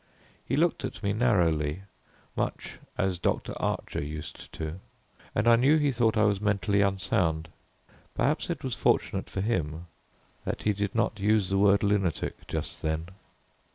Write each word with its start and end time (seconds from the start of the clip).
He 0.47 0.55
looked 0.55 0.83
at 0.83 1.03
me 1.03 1.13
narrowly, 1.13 1.83
much 2.35 2.79
as 2.97 3.19
Doctor 3.19 3.53
Archer 3.61 4.03
used 4.03 4.51
to, 4.53 4.79
and 5.35 5.47
I 5.47 5.55
knew 5.55 5.77
he 5.77 5.91
thought 5.91 6.17
I 6.17 6.23
was 6.23 6.41
mentally 6.41 6.81
unsound. 6.81 7.49
Perhaps 8.15 8.49
it 8.49 8.63
was 8.63 8.73
fortunate 8.73 9.29
for 9.29 9.41
him 9.41 9.85
that 10.43 10.63
he 10.63 10.73
did 10.73 10.95
not 10.95 11.19
use 11.19 11.49
the 11.49 11.57
word 11.59 11.83
lunatic 11.83 12.47
just 12.47 12.81
then. 12.81 13.09